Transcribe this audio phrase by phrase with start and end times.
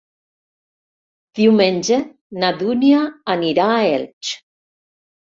[1.39, 1.99] Diumenge
[2.45, 3.03] na Dúnia
[3.35, 4.31] anirà a Elx.